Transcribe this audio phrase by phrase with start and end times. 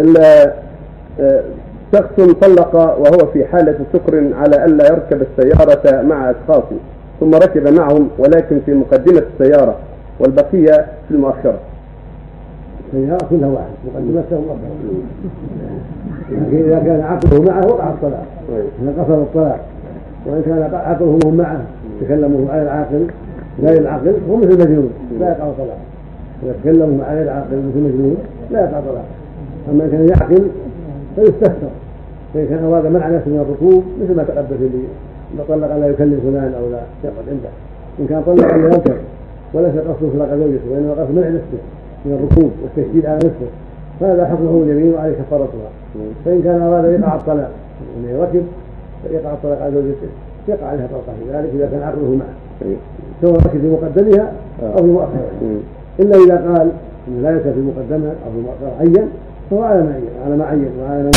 [0.00, 1.42] آه،
[1.92, 6.62] شخص طلق وهو في حالة سكر على ألا يركب السيارة مع أشخاص
[7.20, 9.76] ثم ركب معهم ولكن في مقدمة السيارة
[10.20, 11.58] والبقية في المؤخرة.
[12.94, 14.78] السيارة كلها واحد مقدمته مؤخرة
[16.30, 18.26] لكن إذا كان عقله معه وقع الطلاق
[18.82, 19.60] إذا قصر الطلاق
[20.26, 21.60] وإن كان عقله معه
[22.00, 23.06] تكلموا على العاقل
[23.62, 24.90] غير العاقل هو مثل المجنون
[25.20, 25.78] لا يقع طلاق.
[26.42, 28.16] إذا تكلموا على العاقل مثل المجنون
[28.50, 29.04] لا يقع طلاق.
[29.70, 30.48] أما إن كان يعقل
[31.16, 31.70] فيستفسر
[32.34, 34.68] فإن كان أراد منع نفسه من الركوب مثل ما تقدم في
[35.34, 37.48] إذا طلق لا يكلم فلان أو لا يقعد عنده.
[38.00, 38.96] إن كان طلق لا يركب
[39.54, 41.60] وليس قصده طلاق زوجته وإنما قصد منع نفسه
[42.04, 43.50] من الركوب والتشديد على نفسه
[44.00, 45.70] فهذا حكمه اليمين وعليه كفارتها.
[46.24, 47.50] فإن كان أراد أن يقع الطلاق
[48.04, 48.42] يعني ركب
[49.10, 50.08] يقع الطلاق على زوجته.
[50.48, 52.34] يقع عليها طلقة في ذلك إذا كان عقله معه.
[53.22, 54.32] سواء ركب في مقدمها
[54.62, 55.30] أو في مؤخرها.
[56.00, 56.70] إلا إذا قال
[57.08, 59.08] إنه لا يركب في مقدمها أو في مؤخرها عين
[59.50, 61.06] فهو على ما على ما عين وعلى ما